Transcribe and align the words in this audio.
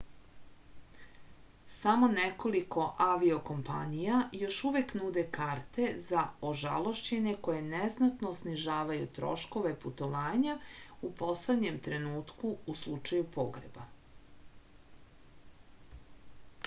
samo 1.71 2.07
nekoliko 2.13 2.85
aviokompanija 3.07 4.21
još 4.43 4.55
uvek 4.69 4.93
nude 5.01 5.23
karte 5.37 5.83
za 6.07 6.23
ožalošćene 6.51 7.33
koje 7.49 7.61
neznatno 7.67 8.31
snižavaju 8.39 9.09
troškove 9.19 9.73
putovanja 9.85 10.55
u 11.09 11.11
poslednjem 11.21 11.77
trenutku 11.89 12.55
u 12.73 12.75
slučaju 12.81 13.29
pogreba 13.39 13.85